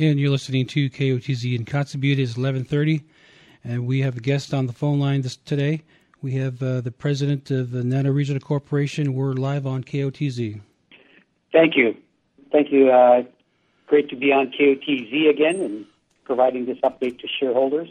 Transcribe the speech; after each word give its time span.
and 0.00 0.18
you're 0.18 0.30
listening 0.30 0.64
to 0.66 0.88
KOTZ 0.88 1.54
in 1.54 1.66
Kotzebue. 1.66 2.12
It 2.12 2.18
is 2.18 2.36
11:30, 2.36 3.02
and 3.62 3.86
we 3.86 4.00
have 4.00 4.16
a 4.16 4.20
guest 4.20 4.54
on 4.54 4.66
the 4.66 4.72
phone 4.72 4.98
line 4.98 5.20
this, 5.20 5.36
today. 5.36 5.82
We 6.22 6.32
have 6.32 6.62
uh, 6.62 6.80
the 6.80 6.90
president 6.90 7.50
of 7.50 7.70
the 7.70 7.84
NANA 7.84 8.10
Regional 8.10 8.40
Corporation. 8.40 9.12
We're 9.12 9.34
live 9.34 9.66
on 9.66 9.84
KOTZ. 9.84 10.60
Thank 11.52 11.76
you, 11.76 11.96
thank 12.50 12.72
you. 12.72 12.90
Uh, 12.90 13.24
great 13.86 14.08
to 14.08 14.16
be 14.16 14.32
on 14.32 14.50
KOTZ 14.52 15.28
again 15.28 15.60
and 15.60 15.84
providing 16.24 16.64
this 16.64 16.78
update 16.78 17.18
to 17.20 17.28
shareholders. 17.28 17.90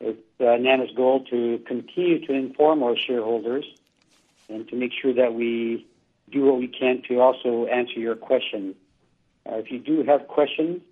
It's 0.00 0.18
uh, 0.40 0.56
NANA's 0.56 0.90
goal 0.96 1.24
to 1.26 1.62
continue 1.66 2.26
to 2.26 2.32
inform 2.32 2.82
our 2.82 2.96
shareholders 2.96 3.64
and 4.48 4.66
to 4.68 4.74
make 4.74 4.90
sure 4.92 5.14
that 5.14 5.34
we 5.34 5.86
do 6.32 6.46
what 6.46 6.58
we 6.58 6.66
can 6.66 7.02
to 7.08 7.20
also 7.20 7.66
answer 7.66 8.00
your 8.00 8.16
questions. 8.16 8.74
Uh, 9.48 9.56
if 9.56 9.70
you 9.70 9.78
do 9.78 10.02
have 10.02 10.26
questions, 10.26 10.82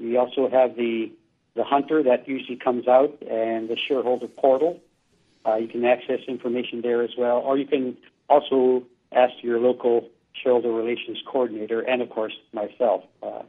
we 0.00 0.16
also 0.16 0.48
have 0.48 0.76
the 0.76 1.12
the 1.54 1.64
hunter 1.64 2.02
that 2.02 2.28
usually 2.28 2.56
comes 2.56 2.86
out 2.86 3.22
and 3.22 3.68
the 3.68 3.76
shareholder 3.76 4.28
portal. 4.28 4.80
Uh, 5.44 5.56
you 5.56 5.68
can 5.68 5.84
access 5.84 6.20
information 6.28 6.80
there 6.80 7.02
as 7.02 7.10
well, 7.18 7.38
or 7.38 7.58
you 7.58 7.66
can 7.66 7.96
also 8.28 8.84
ask 9.12 9.34
your 9.42 9.58
local 9.58 10.08
shareholder 10.32 10.70
relations 10.70 11.18
coordinator 11.26 11.80
and, 11.80 12.02
of 12.02 12.10
course, 12.10 12.34
myself. 12.52 13.02
Uh, 13.22 13.42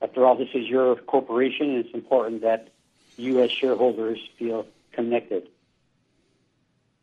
after 0.00 0.24
all, 0.24 0.36
this 0.36 0.48
is 0.54 0.66
your 0.66 0.96
corporation, 0.96 1.70
and 1.70 1.84
it's 1.84 1.94
important 1.94 2.40
that 2.42 2.68
you 3.16 3.42
as 3.42 3.50
shareholders 3.50 4.18
feel 4.38 4.66
connected. 4.92 5.48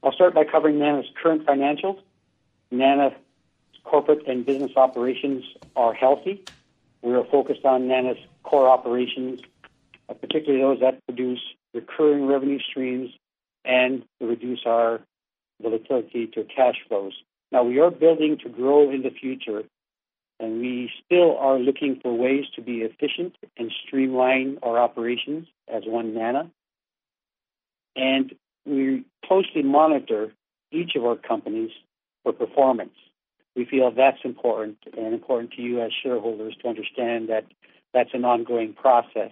I'll 0.01 0.13
start 0.13 0.33
by 0.33 0.45
covering 0.45 0.79
NANA's 0.79 1.09
current 1.21 1.45
financials. 1.45 1.99
NANA's 2.71 3.13
corporate 3.83 4.27
and 4.27 4.45
business 4.45 4.71
operations 4.75 5.45
are 5.75 5.93
healthy. 5.93 6.43
We 7.01 7.13
are 7.13 7.23
focused 7.25 7.65
on 7.65 7.87
NANA's 7.87 8.17
core 8.43 8.69
operations, 8.69 9.41
uh, 10.09 10.13
particularly 10.13 10.61
those 10.61 10.79
that 10.81 11.05
produce 11.05 11.41
recurring 11.73 12.25
revenue 12.27 12.59
streams 12.59 13.09
and 13.65 14.03
reduce 14.21 14.61
our 14.65 15.01
volatility 15.61 16.27
to 16.27 16.43
cash 16.43 16.75
flows. 16.87 17.13
Now, 17.51 17.63
we 17.63 17.79
are 17.79 17.91
building 17.91 18.37
to 18.43 18.49
grow 18.49 18.89
in 18.91 19.03
the 19.03 19.11
future, 19.11 19.63
and 20.39 20.59
we 20.59 20.91
still 21.05 21.37
are 21.37 21.59
looking 21.59 21.99
for 22.01 22.13
ways 22.13 22.45
to 22.55 22.61
be 22.61 22.81
efficient 22.81 23.35
and 23.57 23.71
streamline 23.85 24.57
our 24.63 24.77
operations 24.79 25.47
as 25.67 25.83
one 25.85 26.13
NANA. 26.13 26.49
And 27.95 28.33
we 28.65 29.05
closely 29.25 29.61
monitor 29.61 30.33
each 30.71 30.95
of 30.95 31.05
our 31.05 31.15
companies 31.15 31.71
for 32.23 32.33
performance. 32.33 32.95
We 33.55 33.65
feel 33.65 33.91
that's 33.91 34.17
important 34.23 34.77
and 34.97 35.13
important 35.13 35.51
to 35.53 35.61
you 35.61 35.79
as 35.81 35.91
shareholders 36.01 36.55
to 36.61 36.67
understand 36.67 37.29
that 37.29 37.45
that's 37.93 38.13
an 38.13 38.25
ongoing 38.25 38.73
process. 38.73 39.31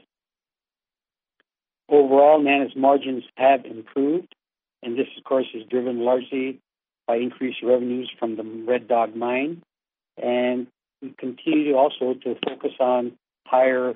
Overall, 1.89 2.39
NANA's 2.39 2.75
margins 2.75 3.23
have 3.35 3.65
improved, 3.65 4.33
and 4.81 4.97
this, 4.97 5.07
of 5.17 5.23
course, 5.23 5.47
is 5.53 5.63
driven 5.69 6.05
largely 6.05 6.59
by 7.07 7.17
increased 7.17 7.61
revenues 7.63 8.09
from 8.17 8.37
the 8.37 8.43
Red 8.43 8.87
Dog 8.87 9.15
mine. 9.15 9.61
And 10.21 10.67
we 11.01 11.13
continue 11.17 11.75
also 11.75 12.13
to 12.13 12.37
focus 12.47 12.71
on 12.79 13.13
higher 13.45 13.95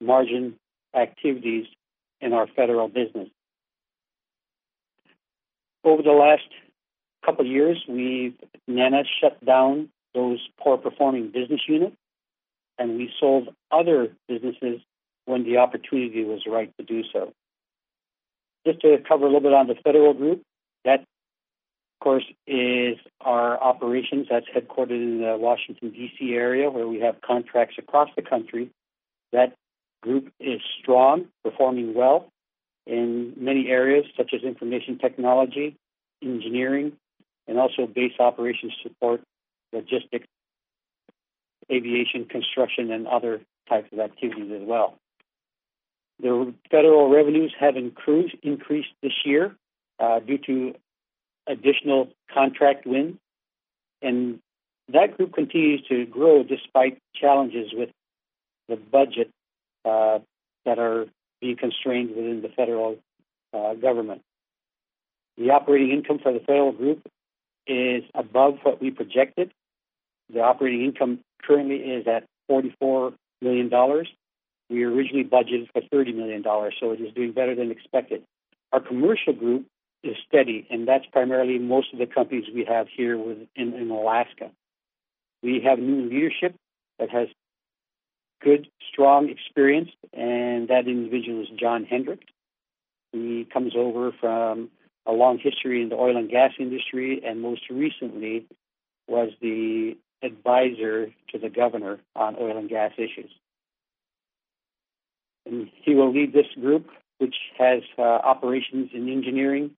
margin 0.00 0.56
activities 0.94 1.66
in 2.20 2.32
our 2.32 2.46
federal 2.46 2.88
business. 2.88 3.28
Over 5.84 6.02
the 6.02 6.12
last 6.12 6.48
couple 7.24 7.44
of 7.44 7.50
years, 7.50 7.84
we've 7.88 8.34
NANA 8.66 9.04
shut 9.20 9.44
down 9.44 9.90
those 10.14 10.40
poor 10.58 10.76
performing 10.76 11.30
business 11.30 11.60
units 11.68 11.96
and 12.78 12.96
we 12.96 13.10
sold 13.18 13.48
other 13.70 14.12
businesses 14.28 14.80
when 15.26 15.44
the 15.44 15.58
opportunity 15.58 16.24
was 16.24 16.42
right 16.46 16.72
to 16.78 16.84
do 16.84 17.02
so. 17.12 17.32
Just 18.66 18.80
to 18.80 18.98
cover 19.06 19.24
a 19.24 19.26
little 19.26 19.40
bit 19.40 19.52
on 19.52 19.66
the 19.66 19.74
federal 19.74 20.14
group, 20.14 20.42
that, 20.84 21.00
of 21.00 22.00
course, 22.00 22.24
is 22.46 22.96
our 23.20 23.60
operations 23.60 24.26
that's 24.30 24.46
headquartered 24.46 24.90
in 24.90 25.20
the 25.20 25.36
Washington, 25.36 25.90
D.C. 25.90 26.32
area 26.34 26.70
where 26.70 26.86
we 26.86 27.00
have 27.00 27.20
contracts 27.20 27.76
across 27.78 28.08
the 28.16 28.22
country. 28.22 28.70
That 29.32 29.54
group 30.02 30.32
is 30.40 30.60
strong, 30.80 31.26
performing 31.44 31.94
well 31.94 32.28
in 32.86 33.34
many 33.36 33.68
areas 33.68 34.06
such 34.16 34.32
as 34.32 34.42
information 34.42 34.98
technology, 34.98 35.76
engineering, 36.22 36.92
and 37.46 37.58
also 37.58 37.86
base 37.86 38.12
operations 38.18 38.72
support, 38.82 39.20
logistics, 39.72 40.26
aviation, 41.70 42.24
construction, 42.24 42.90
and 42.90 43.06
other 43.06 43.40
types 43.68 43.88
of 43.92 44.00
activities 44.00 44.50
as 44.54 44.66
well. 44.66 44.98
The 46.20 46.52
federal 46.70 47.08
revenues 47.10 47.54
have 47.60 47.76
increased, 47.76 48.36
this 49.02 49.12
year 49.24 49.54
uh, 50.00 50.20
due 50.20 50.38
to 50.38 50.74
additional 51.46 52.08
contract 52.32 52.86
wins, 52.86 53.18
and 54.02 54.40
that 54.92 55.16
group 55.16 55.34
continues 55.34 55.82
to 55.88 56.06
grow 56.06 56.42
despite 56.42 56.98
challenges 57.14 57.72
with 57.72 57.90
the 58.68 58.76
budget 58.76 59.30
uh, 59.84 60.18
that 60.64 60.78
are 60.78 61.06
being 61.40 61.56
constrained 61.56 62.10
within 62.10 62.42
the 62.42 62.48
federal 62.48 62.96
uh, 63.52 63.74
government. 63.74 64.22
The 65.36 65.50
operating 65.50 65.90
income 65.90 66.18
for 66.18 66.32
the 66.32 66.40
federal 66.40 66.72
group 66.72 67.06
is 67.66 68.02
above 68.14 68.58
what 68.62 68.80
we 68.80 68.90
projected. 68.90 69.52
The 70.32 70.40
operating 70.40 70.84
income 70.84 71.20
currently 71.42 71.76
is 71.76 72.06
at 72.06 72.24
$44 72.50 73.14
million. 73.40 73.70
We 74.70 74.84
originally 74.84 75.24
budgeted 75.24 75.68
for 75.72 75.80
$30 75.80 76.14
million, 76.14 76.42
so 76.44 76.92
it 76.92 77.00
is 77.00 77.14
doing 77.14 77.32
better 77.32 77.54
than 77.54 77.70
expected. 77.70 78.22
Our 78.72 78.80
commercial 78.80 79.32
group 79.32 79.66
is 80.02 80.16
steady, 80.26 80.66
and 80.70 80.86
that's 80.86 81.06
primarily 81.06 81.58
most 81.58 81.92
of 81.92 81.98
the 81.98 82.06
companies 82.06 82.44
we 82.54 82.64
have 82.64 82.86
here 82.94 83.14
in, 83.14 83.48
in 83.56 83.90
Alaska. 83.90 84.50
We 85.42 85.62
have 85.64 85.78
new 85.78 86.08
leadership 86.08 86.54
that 86.98 87.10
has 87.10 87.28
good, 88.42 88.68
strong 88.92 89.30
experience, 89.30 89.90
and 90.12 90.68
that 90.68 90.86
individual 90.86 91.42
is 91.42 91.48
John 91.58 91.84
Hendrick. 91.84 92.22
He 93.12 93.46
comes 93.50 93.72
over 93.76 94.12
from 94.20 94.70
a 95.06 95.12
long 95.12 95.38
history 95.38 95.82
in 95.82 95.88
the 95.88 95.96
oil 95.96 96.16
and 96.16 96.30
gas 96.30 96.52
industry, 96.58 97.22
and 97.24 97.40
most 97.40 97.62
recently 97.70 98.46
was 99.06 99.30
the 99.40 99.96
advisor 100.22 101.10
to 101.30 101.38
the 101.38 101.48
governor 101.48 101.98
on 102.16 102.36
oil 102.40 102.56
and 102.56 102.68
gas 102.68 102.92
issues. 102.96 103.30
And 105.46 105.70
he 105.82 105.94
will 105.94 106.12
lead 106.12 106.32
this 106.32 106.46
group, 106.60 106.88
which 107.18 107.36
has 107.58 107.82
uh, 107.98 108.02
operations 108.02 108.90
in 108.92 109.08
engineering, 109.08 109.70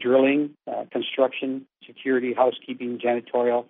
drilling, 0.00 0.50
uh, 0.66 0.84
construction, 0.92 1.66
security, 1.86 2.34
housekeeping, 2.34 2.98
janitorial, 2.98 3.66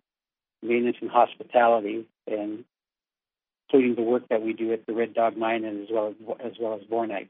maintenance, 0.63 0.97
and 1.01 1.11
hospitality, 1.11 2.07
and 2.27 2.65
including 3.69 3.95
the 3.95 4.03
work 4.03 4.29
that 4.29 4.43
we 4.43 4.53
do 4.53 4.73
at 4.73 4.87
the 4.87 4.93
Red 4.93 5.15
Dog 5.15 5.37
Mine 5.37 5.65
and 5.65 5.83
as 5.83 5.89
well 5.91 6.09
as, 6.09 6.15
as 6.45 6.53
well 6.61 6.75
as 6.75 6.83
Bornite. 6.83 7.29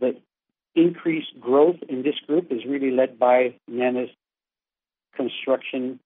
The 0.00 0.16
increased 0.74 1.38
growth 1.40 1.76
in 1.88 2.02
this 2.02 2.16
group 2.26 2.50
is 2.50 2.64
really 2.66 2.90
led 2.90 3.18
by 3.18 3.54
NANA's 3.68 4.10
construction 5.14 6.00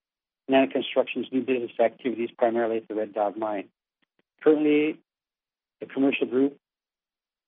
Nana 0.52 0.68
Construction's 0.68 1.26
new 1.32 1.40
business 1.40 1.72
activities, 1.80 2.30
primarily 2.36 2.76
at 2.76 2.86
the 2.86 2.94
Red 2.94 3.14
Dog 3.14 3.36
Mine. 3.36 3.68
Currently, 4.44 4.98
the 5.80 5.86
commercial 5.86 6.26
group 6.26 6.58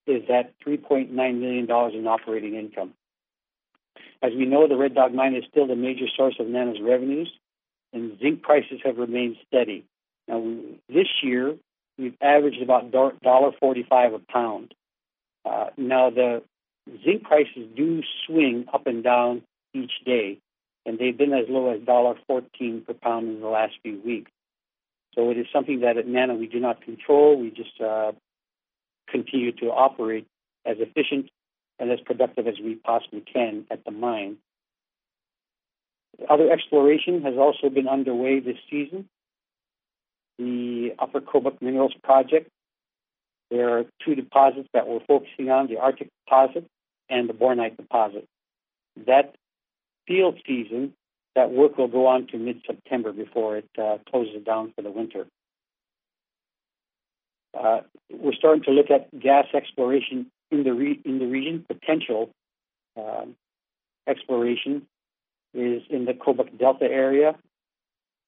is 0.07 0.23
at 0.29 0.59
$3.9 0.67 1.13
million 1.13 1.65
in 1.95 2.07
operating 2.07 2.55
income. 2.55 2.95
As 4.23 4.33
we 4.35 4.47
know, 4.47 4.67
the 4.67 4.77
Red 4.77 4.95
Dog 4.95 5.13
Mine 5.13 5.35
is 5.35 5.45
still 5.51 5.67
the 5.67 5.77
major 5.77 6.07
source 6.17 6.37
of 6.41 6.47
Nana's 6.47 6.81
revenues, 6.81 7.31
and 7.93 8.19
zinc 8.19 8.43
prices 8.43 8.81
have 8.85 8.97
remained 8.97 9.37
steady. 9.47 9.85
Now, 10.27 10.43
this 10.89 11.09
year, 11.23 11.57
we've 11.99 12.17
averaged 12.23 12.63
about 12.63 12.91
$1.45 12.91 14.15
a 14.15 14.19
pound. 14.33 14.75
Uh, 15.45 15.67
now, 15.77 16.09
the 16.09 16.43
zinc 17.05 17.25
prices 17.25 17.69
do 17.77 18.03
swing 18.27 18.65
up 18.73 18.87
and 18.87 19.05
down 19.05 19.43
each 19.75 19.93
day, 20.07 20.39
and 20.87 20.99
they've 20.99 21.17
been 21.17 21.33
as 21.33 21.47
low 21.49 21.71
as 21.71 21.81
$1.14 21.81 22.87
per 22.87 22.95
pound 22.95 23.29
in 23.29 23.41
the 23.41 23.49
last 23.49 23.75
few 23.83 24.01
weeks. 24.05 24.31
So 25.15 25.31
it 25.31 25.39
is 25.39 25.47
something 25.53 25.81
that 25.81 25.97
at 25.97 26.07
NANA 26.07 26.35
we 26.35 26.47
do 26.47 26.61
not 26.61 26.83
control. 26.83 27.39
We 27.39 27.51
just 27.51 27.81
uh, 27.81 28.13
continue 29.09 29.53
to 29.53 29.67
operate 29.67 30.27
as 30.67 30.77
efficient 30.81 31.31
and 31.79 31.91
as 31.91 32.01
productive 32.01 32.47
as 32.47 32.55
we 32.63 32.75
possibly 32.75 33.21
can 33.21 33.67
at 33.71 33.85
the 33.85 33.91
mine. 33.91 34.37
Other 36.29 36.51
exploration 36.51 37.23
has 37.23 37.35
also 37.37 37.69
been 37.69 37.89
underway 37.89 38.41
this 38.41 38.57
season. 38.71 39.09
The 40.39 40.95
Upper 40.99 41.21
Kobuk 41.21 41.61
Minerals 41.61 41.95
Project. 42.03 42.49
There 43.51 43.79
are 43.79 43.85
two 44.05 44.15
deposits 44.15 44.69
that 44.73 44.89
we're 44.89 45.05
focusing 45.07 45.51
on, 45.51 45.69
the 45.69 45.79
Arctic 45.79 46.09
deposit 46.25 46.67
and 47.09 47.29
the 47.29 47.35
Bornite 47.35 47.77
deposit. 47.77 48.27
That 49.07 49.35
field 50.07 50.39
season, 50.47 50.95
that 51.35 51.51
work 51.51 51.79
will 51.79 51.89
go 51.89 52.07
on 52.07 52.27
to 52.29 52.39
mid-September 52.39 53.13
before 53.13 53.57
it 53.57 53.69
uh, 53.79 53.99
closes 54.11 54.45
down 54.45 54.73
for 54.75 54.83
the 54.83 54.91
winter. 54.91 55.27
uh, 57.59 57.81
we're 58.11 58.33
starting 58.33 58.63
to 58.65 58.71
look 58.71 58.91
at 58.91 59.09
gas 59.19 59.47
exploration 59.55 60.31
in 60.51 60.65
the 60.65 60.73
re- 60.73 61.01
in 61.05 61.19
the 61.19 61.27
region. 61.27 61.65
Potential 61.67 62.31
um, 62.97 63.37
exploration 64.07 64.87
is 65.53 65.83
in 65.91 66.05
the 66.05 66.13
Kobuk 66.13 66.59
Delta 66.59 66.85
area. 66.85 67.37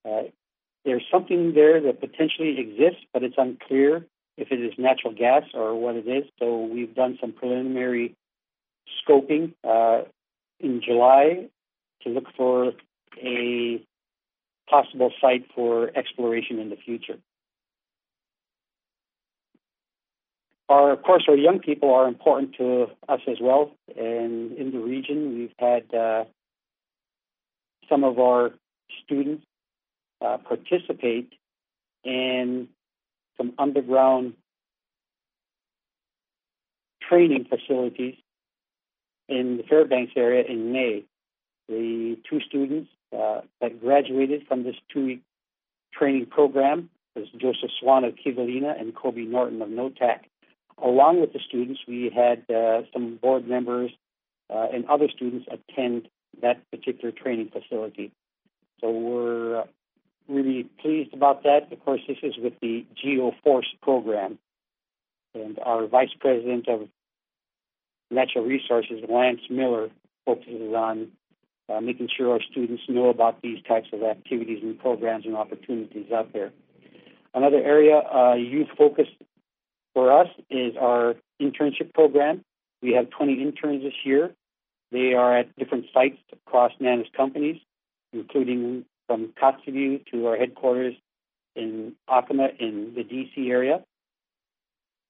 Uh, 0.09 0.23
there's 0.85 1.05
something 1.11 1.55
there 1.55 1.81
that 1.81 2.01
potentially 2.01 2.59
exists, 2.61 3.05
but 3.13 3.25
it's 3.25 3.35
unclear 3.37 4.07
if 4.37 4.53
it 4.53 4.61
is 4.61 4.73
natural 4.79 5.13
gas 5.13 5.43
or 5.55 5.75
what 5.75 5.97
it 5.97 6.07
is. 6.07 6.25
So 6.39 6.65
we've 6.65 6.95
done 6.95 7.19
some 7.21 7.33
preliminary 7.33 8.15
scoping 9.03 9.55
uh, 9.65 10.03
in 10.61 10.81
July 10.83 11.49
to 12.03 12.11
look 12.11 12.27
for 12.37 12.73
a 13.23 13.83
possible 14.69 15.13
site 15.21 15.47
for 15.55 15.91
exploration 15.97 16.59
in 16.59 16.71
the 16.71 16.77
future. 16.77 17.19
Our, 20.69 20.93
of 20.93 21.03
course, 21.03 21.25
our 21.29 21.37
young 21.37 21.61
people 21.61 21.95
are 21.95 22.09
important 22.09 22.57
to 22.57 22.89
us 23.09 23.21
as 23.29 23.39
well. 23.41 23.71
And 23.97 24.53
in 24.53 24.73
the 24.73 24.79
region, 24.79 25.39
we've 25.39 25.55
had 25.59 25.95
uh, 25.95 26.25
some 27.89 28.03
of 28.03 28.19
our 28.19 28.51
students 29.05 29.45
uh, 30.21 30.39
participate 30.39 31.33
in 32.03 32.69
some 33.37 33.53
underground 33.59 34.35
training 37.09 37.47
facilities 37.49 38.17
in 39.29 39.59
the 39.59 39.63
Fairbanks 39.63 40.13
area 40.17 40.45
in 40.45 40.73
May. 40.73 41.05
The 41.69 42.17
two 42.29 42.41
students 42.41 42.91
uh, 43.17 43.41
that 43.61 43.81
graduated 43.81 44.47
from 44.47 44.63
this 44.65 44.77
two-week 44.93 45.23
training 45.93 46.27
program 46.27 46.91
was 47.15 47.29
Joseph 47.37 47.71
Swan 47.81 48.05
of 48.05 48.15
Kivalina 48.15 48.79
and 48.79 48.95
Kobe 48.95 49.23
Norton 49.23 49.63
of 49.63 49.69
Noatak. 49.69 50.21
Along 50.83 51.21
with 51.21 51.33
the 51.33 51.41
students, 51.41 51.81
we 51.89 52.11
had 52.15 52.45
uh, 52.55 52.83
some 52.93 53.17
board 53.17 53.49
members 53.49 53.91
uh, 54.51 54.67
and 54.73 54.85
other 54.87 55.09
students 55.09 55.47
attend 55.51 56.09
that 56.43 56.61
particular 56.71 57.11
training 57.11 57.51
facility. 57.51 58.13
So 58.81 58.91
we're 58.91 59.65
really 60.29 60.65
pleased 60.81 61.15
about 61.15 61.45
that. 61.45 61.73
Of 61.73 61.85
course, 61.85 62.03
this 62.07 62.19
is 62.23 62.35
with 62.37 62.55
the 62.61 62.85
GeoForce 63.03 63.81
program. 63.83 64.39
And 65.35 65.59
our 65.65 65.87
Vice 65.87 66.15
President 66.19 66.69
of 66.69 66.89
Natural 68.11 68.45
Resources, 68.45 69.03
Lance 69.09 69.41
Miller, 69.51 69.89
focuses 70.25 70.73
on 70.75 71.09
uh, 71.69 71.81
making 71.81 72.09
sure 72.15 72.33
our 72.33 72.41
students 72.51 72.83
know 72.89 73.09
about 73.09 73.43
these 73.43 73.63
types 73.67 73.89
of 73.93 74.03
activities 74.03 74.61
and 74.63 74.79
programs 74.79 75.25
and 75.27 75.37
opportunities 75.37 76.11
out 76.13 76.33
there. 76.33 76.53
Another 77.35 77.63
area, 77.63 77.99
uh, 77.99 78.35
youth 78.35 78.69
focused 78.79 79.17
for 79.95 80.13
us, 80.13 80.29
is 80.51 80.77
our 80.81 81.17
internship 81.41 81.93
program. 81.93 82.43
We 82.83 82.93
have 82.93 83.11
20 83.11 83.43
interns 83.43 83.83
this 83.83 83.95
year. 84.05 84.35
They 84.93 85.15
are 85.15 85.39
at 85.39 85.55
different 85.57 85.87
sites 85.93 86.19
across 86.33 86.73
NANA's 86.81 87.09
companies, 87.17 87.61
including 88.13 88.85
from 89.07 89.33
Kotzebue 89.41 90.07
to 90.13 90.27
our 90.29 90.37
headquarters 90.37 90.95
in 91.55 91.95
Akima 92.09 92.57
in 92.59 92.95
the 92.95 93.03
DC 93.03 93.51
area. 93.51 93.83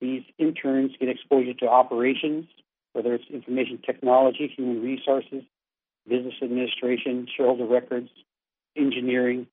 These 0.00 0.22
interns 0.38 0.92
get 0.98 1.08
exposure 1.08 1.54
to 1.54 1.68
operations, 1.68 2.46
whether 2.92 3.14
it's 3.14 3.24
information 3.30 3.78
technology, 3.84 4.52
human 4.54 4.82
resources, 4.82 5.42
business 6.08 6.34
administration, 6.42 7.26
shareholder 7.36 7.66
records, 7.66 8.10
engineering, 8.76 9.46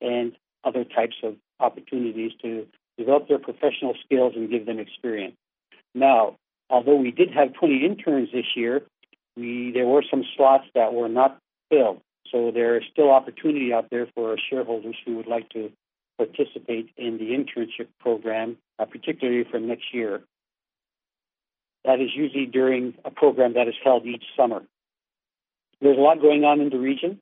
and 0.00 0.32
other 0.64 0.84
types 0.84 1.16
of 1.22 1.36
opportunities 1.60 2.32
to 2.42 2.66
develop 2.98 3.28
their 3.28 3.38
professional 3.38 3.94
skills 4.04 4.34
and 4.36 4.50
give 4.50 4.66
them 4.66 4.78
experience. 4.78 5.36
Now, 5.94 6.36
although 6.70 6.96
we 6.96 7.10
did 7.10 7.30
have 7.30 7.52
20 7.54 7.84
interns 7.84 8.28
this 8.32 8.46
year, 8.56 8.82
we 9.36 9.72
there 9.72 9.86
were 9.86 10.04
some 10.08 10.24
slots 10.36 10.64
that 10.74 10.92
were 10.92 11.08
not 11.08 11.38
filled. 11.70 12.00
So 12.30 12.50
there 12.52 12.76
is 12.78 12.84
still 12.90 13.10
opportunity 13.10 13.72
out 13.72 13.90
there 13.90 14.06
for 14.14 14.30
our 14.30 14.36
shareholders 14.50 14.96
who 15.04 15.16
would 15.16 15.26
like 15.26 15.48
to 15.50 15.70
participate 16.16 16.90
in 16.96 17.18
the 17.18 17.30
internship 17.30 17.88
program, 18.00 18.56
uh, 18.78 18.84
particularly 18.86 19.44
for 19.50 19.58
next 19.58 19.92
year. 19.92 20.22
That 21.84 22.00
is 22.00 22.10
usually 22.14 22.46
during 22.46 22.94
a 23.04 23.10
program 23.10 23.54
that 23.54 23.68
is 23.68 23.74
held 23.84 24.06
each 24.06 24.24
summer. 24.36 24.62
There's 25.84 25.98
a 25.98 26.00
lot 26.00 26.22
going 26.22 26.44
on 26.44 26.62
in 26.62 26.70
the 26.70 26.78
region. 26.78 27.20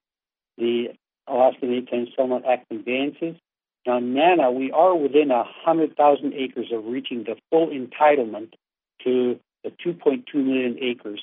The 0.57 0.91
Alaska 1.27 1.67
Native 1.67 2.11
Settlement 2.15 2.45
Act 2.47 2.71
advances. 2.71 3.35
Now, 3.85 3.99
NANA, 3.99 4.53
we 4.53 4.71
are 4.71 4.95
within 4.95 5.31
100,000 5.31 6.33
acres 6.33 6.67
of 6.73 6.85
reaching 6.85 7.25
the 7.25 7.35
full 7.51 7.71
entitlement 7.71 8.53
to 9.03 9.41
the 9.65 9.71
2.2 9.85 10.33
million 10.35 10.79
acres 10.81 11.21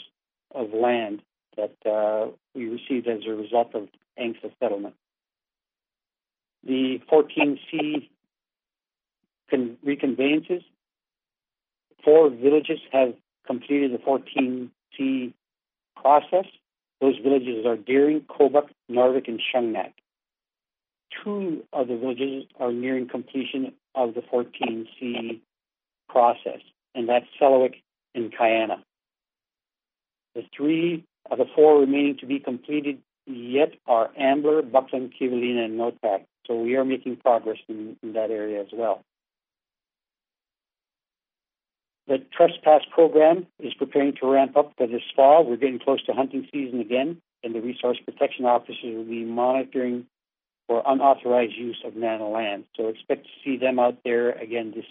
of 0.53 0.73
land 0.73 1.21
that 1.55 1.75
uh, 1.89 2.29
we 2.53 2.65
received 2.67 3.07
as 3.07 3.21
a 3.25 3.31
result 3.31 3.73
of 3.73 3.87
ANCSA 4.19 4.51
settlement. 4.59 4.95
The 6.67 6.99
14C 7.09 8.09
con- 9.49 9.77
reconveyances, 9.85 10.65
four 12.03 12.29
villages 12.29 12.79
have 12.91 13.13
completed 13.47 13.93
the 13.93 13.97
14C 13.99 15.31
process. 15.95 16.45
Those 17.01 17.17
villages 17.23 17.65
are 17.65 17.77
Deering, 17.77 18.21
Kobuk, 18.21 18.69
Noorvik, 18.91 19.27
and 19.27 19.41
Shungnak. 19.53 19.93
Two 21.23 21.63
of 21.73 21.87
the 21.87 21.97
villages 21.97 22.45
are 22.59 22.71
nearing 22.71 23.07
completion 23.07 23.73
of 23.95 24.13
the 24.13 24.21
14C 24.21 25.39
process, 26.07 26.59
and 26.93 27.07
that's 27.07 27.25
Selawik 27.41 27.75
and 28.13 28.31
Kiana. 28.33 28.83
The 30.35 30.43
three 30.55 31.05
of 31.31 31.37
the 31.37 31.45
four 31.55 31.79
remaining 31.79 32.17
to 32.17 32.25
be 32.25 32.39
completed 32.39 32.99
yet 33.25 33.73
are 33.87 34.09
Ambler, 34.17 34.61
Buckland, 34.61 35.13
Kivalina, 35.19 35.65
and 35.65 35.79
Noatak. 35.79 36.25
So 36.45 36.59
we 36.59 36.75
are 36.75 36.85
making 36.85 37.17
progress 37.17 37.57
in, 37.67 37.95
in 38.01 38.13
that 38.13 38.31
area 38.31 38.61
as 38.61 38.67
well. 38.73 39.03
The 42.09 42.17
trespass 42.35 42.81
program 42.89 43.45
is 43.59 43.75
preparing 43.75 44.15
to 44.15 44.25
ramp 44.25 44.57
up 44.57 44.73
for 44.75 44.87
this 44.87 45.03
fall. 45.15 45.45
We're 45.45 45.57
getting 45.57 45.77
close 45.77 46.03
to 46.05 46.11
hunting 46.13 46.47
season 46.51 46.79
again, 46.79 47.21
and 47.43 47.53
the 47.53 47.61
resource 47.61 47.99
protection 48.03 48.45
officers 48.45 48.79
will 48.81 49.03
be 49.03 49.23
monitoring 49.23 50.07
for 50.67 50.81
unauthorized 50.87 51.53
use 51.53 51.77
of 51.85 51.95
NANA 51.95 52.27
land. 52.27 52.65
So 52.75 52.87
expect 52.87 53.25
to 53.25 53.29
see 53.45 53.57
them 53.57 53.77
out 53.77 53.99
there 54.03 54.31
again 54.31 54.73
this 54.75 54.87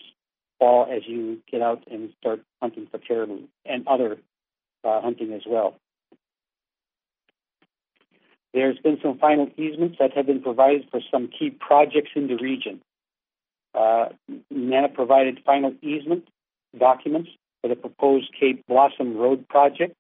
fall 0.61 0.87
as 0.89 1.09
you 1.09 1.43
get 1.51 1.61
out 1.61 1.83
and 1.91 2.13
start 2.21 2.41
hunting 2.63 2.87
for 2.89 2.99
caribou 2.99 3.49
and 3.67 3.89
other 3.89 4.19
uh, 4.85 5.01
hunting 5.01 5.33
as 5.33 5.43
well. 5.45 5.75
There's 8.55 8.79
been 8.79 8.99
some 9.03 9.19
final 9.19 9.51
easements 9.57 9.97
that 9.99 10.13
have 10.13 10.27
been 10.27 10.41
provided 10.41 10.87
for 10.93 11.01
some 11.11 11.31
key 11.37 11.51
projects 11.51 12.11
in 12.15 12.29
the 12.29 12.37
region. 12.37 12.81
Uh, 13.75 14.11
NANA 14.53 14.91
provided 14.91 15.41
final 15.45 15.75
easement 15.83 16.29
documents 16.77 17.31
for 17.63 17.69
the 17.69 17.77
proposed 17.77 18.31
Cape 18.39 18.65
Blossom 18.67 19.17
Road 19.17 19.49
project, 19.49 19.95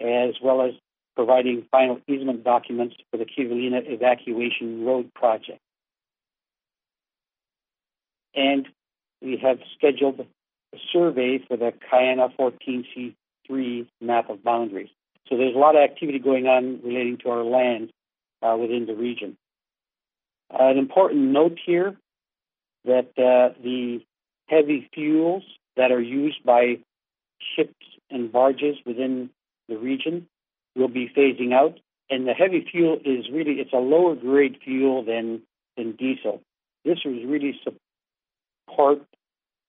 as 0.00 0.34
well 0.42 0.62
as 0.62 0.72
providing 1.14 1.66
final 1.70 2.00
easement 2.08 2.44
documents 2.44 2.96
for 3.10 3.18
the 3.18 3.24
Kivalina 3.26 3.82
Evacuation 3.84 4.84
Road 4.84 5.12
project. 5.14 5.60
And 8.34 8.66
we 9.20 9.36
have 9.42 9.58
scheduled 9.76 10.20
a 10.20 10.78
survey 10.92 11.38
for 11.46 11.56
the 11.56 11.72
Kiana 11.92 12.30
14C3 12.38 13.86
map 14.00 14.30
of 14.30 14.42
boundaries. 14.42 14.88
So 15.28 15.36
there's 15.36 15.54
a 15.54 15.58
lot 15.58 15.76
of 15.76 15.82
activity 15.82 16.18
going 16.18 16.46
on 16.46 16.80
relating 16.82 17.18
to 17.18 17.30
our 17.30 17.44
land 17.44 17.90
uh, 18.42 18.56
within 18.58 18.86
the 18.86 18.94
region. 18.94 19.36
Uh, 20.52 20.68
an 20.68 20.78
important 20.78 21.30
note 21.32 21.58
here 21.64 21.96
that 22.84 23.10
uh, 23.18 23.54
the 23.62 24.00
heavy 24.48 24.88
fuels 24.94 25.44
that 25.76 25.90
are 25.90 26.00
used 26.00 26.44
by 26.44 26.78
ships 27.56 27.86
and 28.10 28.30
barges 28.30 28.76
within 28.84 29.30
the 29.68 29.76
region 29.76 30.26
will 30.76 30.88
be 30.88 31.10
phasing 31.16 31.52
out. 31.52 31.78
And 32.10 32.26
the 32.26 32.34
heavy 32.34 32.66
fuel 32.70 32.98
is 33.04 33.30
really 33.32 33.52
it's 33.60 33.72
a 33.72 33.78
lower 33.78 34.14
grade 34.14 34.58
fuel 34.62 35.04
than 35.04 35.42
than 35.76 35.92
diesel. 35.92 36.42
This 36.84 36.98
was 37.04 37.24
really 37.24 37.58
support 37.64 39.00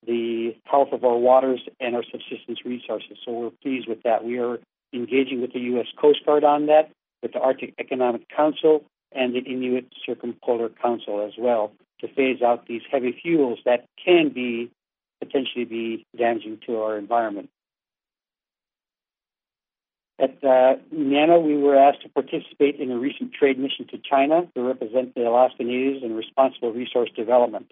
the 0.05 0.55
health 0.65 0.89
of 0.91 1.05
our 1.05 1.17
waters 1.17 1.61
and 1.79 1.95
our 1.95 2.03
subsistence 2.03 2.59
resources. 2.65 3.17
So 3.23 3.31
we're 3.31 3.49
pleased 3.61 3.87
with 3.87 4.03
that. 4.03 4.25
We 4.25 4.39
are 4.39 4.59
engaging 4.93 5.41
with 5.41 5.53
the 5.53 5.59
U.S. 5.59 5.87
Coast 5.99 6.25
Guard 6.25 6.43
on 6.43 6.65
that, 6.65 6.91
with 7.21 7.31
the 7.31 7.39
Arctic 7.39 7.73
Economic 7.79 8.27
Council 8.27 8.83
and 9.13 9.33
the 9.33 9.39
Inuit 9.39 9.85
Circumpolar 10.05 10.69
Council 10.69 11.25
as 11.25 11.33
well 11.37 11.71
to 12.03 12.13
phase 12.13 12.41
out 12.41 12.67
these 12.67 12.81
heavy 12.91 13.17
fuels 13.19 13.59
that 13.65 13.85
can 14.03 14.29
be 14.29 14.69
potentially 15.19 15.65
be 15.65 16.05
damaging 16.17 16.59
to 16.67 16.81
our 16.81 16.97
environment. 16.97 17.49
At 20.19 20.43
uh, 20.43 20.75
NANA, 20.91 21.39
we 21.39 21.57
were 21.57 21.75
asked 21.75 22.03
to 22.03 22.09
participate 22.09 22.79
in 22.79 22.91
a 22.91 22.97
recent 22.97 23.33
trade 23.33 23.57
mission 23.57 23.87
to 23.87 23.97
China 23.97 24.47
to 24.55 24.61
represent 24.61 25.15
the 25.15 25.27
Alaska 25.27 25.63
Natives 25.63 26.03
in 26.03 26.15
responsible 26.15 26.71
resource 26.71 27.09
development. 27.15 27.71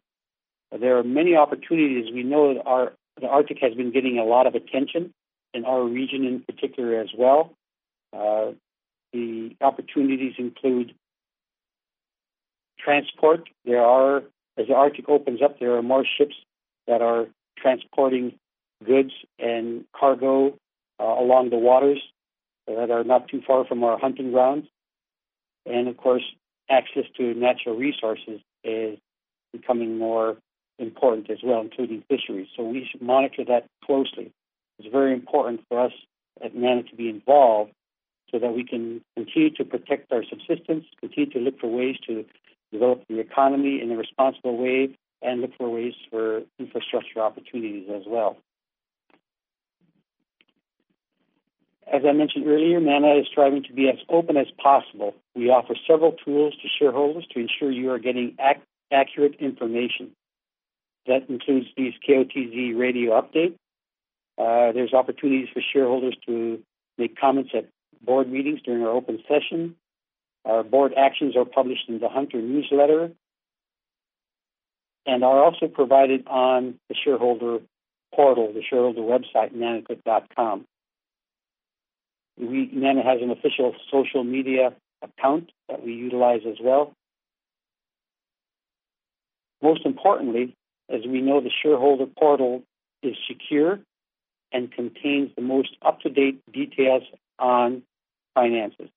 There 0.77 0.97
are 0.97 1.03
many 1.03 1.35
opportunities. 1.35 2.11
We 2.11 2.23
know 2.23 2.53
that 2.53 2.65
our, 2.65 2.93
the 3.19 3.27
Arctic 3.27 3.59
has 3.61 3.73
been 3.75 3.91
getting 3.91 4.17
a 4.17 4.23
lot 4.23 4.47
of 4.47 4.55
attention 4.55 5.13
in 5.53 5.65
our 5.65 5.83
region 5.83 6.25
in 6.25 6.39
particular 6.39 6.99
as 6.99 7.09
well. 7.15 7.53
Uh, 8.13 8.51
the 9.13 9.55
opportunities 9.59 10.33
include 10.37 10.93
transport. 12.83 13.49
There 13.65 13.83
are, 13.83 14.17
as 14.57 14.67
the 14.67 14.73
Arctic 14.73 15.09
opens 15.09 15.41
up, 15.41 15.59
there 15.59 15.75
are 15.75 15.81
more 15.81 16.05
ships 16.17 16.35
that 16.87 17.01
are 17.01 17.27
transporting 17.57 18.33
goods 18.85 19.11
and 19.39 19.85
cargo 19.97 20.57
uh, 20.99 21.03
along 21.03 21.49
the 21.49 21.57
waters 21.57 22.01
that 22.67 22.91
are 22.91 23.03
not 23.03 23.27
too 23.27 23.41
far 23.45 23.65
from 23.65 23.83
our 23.83 23.97
hunting 23.97 24.31
grounds. 24.31 24.67
And 25.65 25.87
of 25.87 25.97
course, 25.97 26.23
access 26.69 27.03
to 27.17 27.33
natural 27.33 27.75
resources 27.75 28.39
is 28.63 28.97
becoming 29.51 29.97
more 29.97 30.37
important 30.79 31.29
as 31.29 31.39
well, 31.43 31.61
including 31.61 32.03
fisheries. 32.09 32.47
So 32.55 32.63
we 32.63 32.87
should 32.89 33.01
monitor 33.01 33.43
that 33.45 33.67
closely. 33.85 34.31
It's 34.79 34.91
very 34.91 35.13
important 35.13 35.61
for 35.69 35.79
us 35.79 35.91
at 36.43 36.55
NANA 36.55 36.83
to 36.83 36.95
be 36.95 37.09
involved 37.09 37.71
so 38.31 38.39
that 38.39 38.55
we 38.55 38.63
can 38.63 39.01
continue 39.15 39.51
to 39.51 39.65
protect 39.65 40.11
our 40.11 40.23
subsistence, 40.23 40.85
continue 40.99 41.29
to 41.31 41.39
look 41.39 41.59
for 41.59 41.67
ways 41.67 41.97
to 42.07 42.25
develop 42.71 43.03
the 43.07 43.19
economy 43.19 43.81
in 43.81 43.91
a 43.91 43.97
responsible 43.97 44.57
way, 44.57 44.97
and 45.21 45.41
look 45.41 45.51
for 45.57 45.69
ways 45.69 45.93
for 46.09 46.41
infrastructure 46.59 47.19
opportunities 47.19 47.87
as 47.93 48.03
well. 48.07 48.37
As 51.91 52.03
I 52.07 52.13
mentioned 52.13 52.47
earlier, 52.47 52.79
NANA 52.79 53.15
is 53.19 53.27
striving 53.29 53.63
to 53.63 53.73
be 53.73 53.89
as 53.89 53.97
open 54.07 54.37
as 54.37 54.47
possible. 54.61 55.13
We 55.35 55.49
offer 55.49 55.75
several 55.85 56.13
tools 56.13 56.53
to 56.61 56.69
shareholders 56.79 57.27
to 57.31 57.39
ensure 57.39 57.69
you 57.69 57.91
are 57.91 57.99
getting 57.99 58.35
ac- 58.39 58.61
accurate 58.91 59.35
information. 59.39 60.11
That 61.07 61.29
includes 61.29 61.67
these 61.75 61.93
KOTZ 62.07 62.77
radio 62.77 63.19
updates. 63.19 63.55
Uh, 64.37 64.71
there's 64.71 64.93
opportunities 64.93 65.49
for 65.53 65.61
shareholders 65.73 66.15
to 66.27 66.63
make 66.97 67.19
comments 67.19 67.51
at 67.53 67.67
board 68.01 68.31
meetings 68.31 68.61
during 68.63 68.83
our 68.83 68.91
open 68.91 69.21
session. 69.27 69.75
Our 70.45 70.63
board 70.63 70.93
actions 70.97 71.35
are 71.35 71.45
published 71.45 71.87
in 71.87 71.99
the 71.99 72.09
Hunter 72.09 72.41
newsletter 72.41 73.11
and 75.05 75.23
are 75.23 75.43
also 75.43 75.67
provided 75.67 76.27
on 76.27 76.75
the 76.89 76.95
shareholder 76.95 77.59
portal, 78.13 78.51
the 78.53 78.63
shareholder 78.67 79.01
website, 79.01 79.53
nanacook.com. 79.55 80.65
We, 82.37 82.69
NANA 82.73 83.03
has 83.03 83.21
an 83.21 83.29
official 83.29 83.75
social 83.91 84.23
media 84.23 84.73
account 85.01 85.51
that 85.69 85.83
we 85.83 85.93
utilize 85.93 86.41
as 86.47 86.57
well. 86.61 86.93
Most 89.61 89.85
importantly, 89.85 90.55
as 90.89 91.01
we 91.07 91.21
know, 91.21 91.39
the 91.39 91.51
shareholder 91.61 92.07
portal 92.07 92.63
is 93.03 93.15
secure 93.27 93.79
and 94.51 94.71
contains 94.71 95.31
the 95.35 95.41
most 95.41 95.75
up-to-date 95.81 96.41
details 96.51 97.03
on 97.39 97.83
finances. 98.33 98.89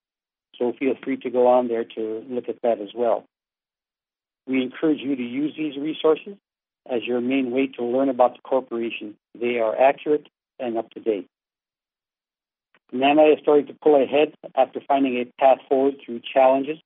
So 0.58 0.72
feel 0.78 0.94
free 1.02 1.16
to 1.18 1.30
go 1.30 1.46
on 1.46 1.68
there 1.68 1.84
to 1.84 2.24
look 2.28 2.48
at 2.48 2.62
that 2.62 2.80
as 2.80 2.90
well. 2.94 3.24
We 4.46 4.62
encourage 4.62 5.00
you 5.00 5.16
to 5.16 5.22
use 5.22 5.54
these 5.56 5.76
resources 5.76 6.36
as 6.90 7.02
your 7.04 7.20
main 7.20 7.50
way 7.50 7.68
to 7.78 7.84
learn 7.84 8.08
about 8.08 8.34
the 8.34 8.42
corporation. 8.42 9.16
They 9.38 9.58
are 9.58 9.78
accurate 9.78 10.28
and 10.58 10.76
up 10.76 10.90
to 10.90 11.00
date. 11.00 11.28
NANA 12.92 13.22
is 13.32 13.38
starting 13.42 13.66
to 13.66 13.74
pull 13.82 14.00
ahead 14.00 14.34
after 14.54 14.80
finding 14.86 15.16
a 15.16 15.24
path 15.40 15.58
forward 15.68 15.94
through 16.04 16.20
challenges. 16.32 16.78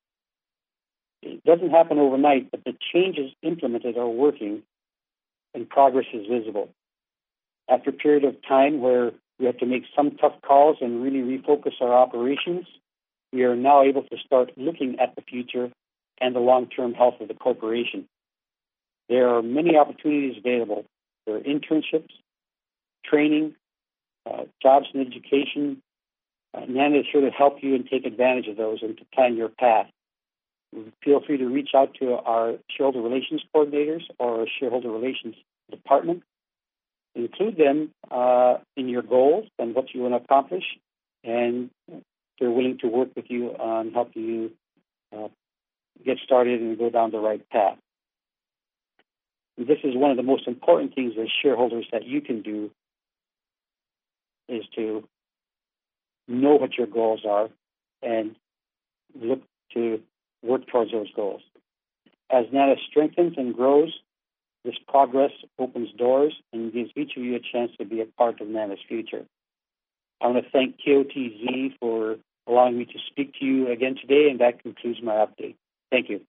It 1.21 1.43
doesn't 1.43 1.69
happen 1.69 1.99
overnight, 1.99 2.49
but 2.49 2.63
the 2.63 2.73
changes 2.93 3.31
implemented 3.43 3.97
are 3.97 4.07
working 4.07 4.63
and 5.53 5.69
progress 5.69 6.05
is 6.13 6.25
visible. 6.27 6.69
After 7.69 7.89
a 7.89 7.93
period 7.93 8.23
of 8.23 8.35
time 8.47 8.81
where 8.81 9.11
we 9.37 9.45
had 9.45 9.59
to 9.59 9.65
make 9.65 9.83
some 9.95 10.11
tough 10.11 10.41
calls 10.41 10.77
and 10.81 11.03
really 11.03 11.19
refocus 11.19 11.73
our 11.81 11.93
operations, 11.93 12.65
we 13.31 13.43
are 13.43 13.55
now 13.55 13.83
able 13.83 14.03
to 14.03 14.17
start 14.25 14.51
looking 14.57 14.99
at 14.99 15.15
the 15.15 15.21
future 15.21 15.71
and 16.19 16.35
the 16.35 16.39
long-term 16.39 16.93
health 16.93 17.15
of 17.21 17.27
the 17.27 17.33
corporation. 17.33 18.07
There 19.07 19.29
are 19.29 19.41
many 19.41 19.77
opportunities 19.77 20.37
available. 20.37 20.85
There 21.25 21.37
are 21.37 21.41
internships, 21.41 22.11
training, 23.05 23.55
uh, 24.25 24.43
jobs 24.61 24.87
and 24.93 25.05
education. 25.05 25.81
Uh, 26.53 26.65
NANA 26.67 26.99
is 26.99 27.05
here 27.11 27.21
to 27.21 27.31
help 27.31 27.57
you 27.61 27.75
and 27.75 27.87
take 27.87 28.05
advantage 28.05 28.47
of 28.47 28.57
those 28.57 28.79
and 28.81 28.97
to 28.97 29.05
plan 29.13 29.37
your 29.37 29.49
path. 29.49 29.87
Feel 31.03 31.21
free 31.25 31.37
to 31.37 31.47
reach 31.47 31.69
out 31.75 31.95
to 31.99 32.13
our 32.13 32.55
shareholder 32.69 33.01
relations 33.01 33.43
coordinators 33.55 34.03
or 34.19 34.41
our 34.41 34.47
shareholder 34.59 34.89
relations 34.91 35.35
department. 35.71 36.23
Include 37.15 37.57
them 37.57 37.91
uh, 38.11 38.57
in 38.77 38.87
your 38.87 39.01
goals 39.01 39.47
and 39.57 39.73
what 39.73 39.93
you 39.93 40.01
want 40.01 40.13
to 40.13 40.23
accomplish, 40.23 40.63
and 41.23 41.71
they're 42.39 42.51
willing 42.51 42.77
to 42.79 42.87
work 42.87 43.09
with 43.15 43.25
you 43.29 43.49
on 43.49 43.91
helping 43.91 44.23
you 44.23 44.51
uh, 45.15 45.27
get 46.05 46.17
started 46.23 46.61
and 46.61 46.77
go 46.77 46.89
down 46.89 47.11
the 47.11 47.19
right 47.19 47.47
path. 47.49 47.77
this 49.57 49.79
is 49.83 49.95
one 49.95 50.11
of 50.11 50.17
the 50.17 50.23
most 50.23 50.47
important 50.47 50.95
things 50.95 51.13
as 51.19 51.27
shareholders 51.41 51.85
that 51.91 52.05
you 52.05 52.21
can 52.21 52.41
do 52.41 52.71
is 54.47 54.63
to 54.75 55.03
know 56.27 56.55
what 56.55 56.77
your 56.77 56.87
goals 56.87 57.21
are 57.27 57.49
and 58.01 58.35
look 59.19 59.41
to 59.73 60.01
work 60.41 60.65
towards 60.67 60.91
those 60.91 61.11
goals. 61.15 61.41
As 62.31 62.45
NANA 62.51 62.75
strengthens 62.89 63.33
and 63.37 63.55
grows, 63.55 63.91
this 64.63 64.75
progress 64.87 65.31
opens 65.57 65.91
doors 65.97 66.33
and 66.53 66.71
gives 66.71 66.91
each 66.95 67.15
of 67.17 67.23
you 67.23 67.35
a 67.35 67.39
chance 67.39 67.71
to 67.79 67.85
be 67.85 68.01
a 68.01 68.05
part 68.05 68.41
of 68.41 68.47
NANA's 68.47 68.79
future. 68.87 69.25
I 70.21 70.27
want 70.27 70.43
to 70.43 70.51
thank 70.51 70.75
KOTZ 70.85 71.77
for 71.79 72.17
allowing 72.49 72.77
me 72.77 72.85
to 72.85 72.99
speak 73.07 73.33
to 73.39 73.45
you 73.45 73.71
again 73.71 73.95
today, 73.99 74.29
and 74.29 74.39
that 74.39 74.63
concludes 74.63 75.01
my 75.01 75.13
update. 75.13 75.55
Thank 75.91 76.09
you. 76.09 76.21